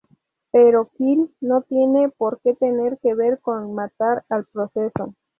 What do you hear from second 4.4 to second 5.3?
proceso.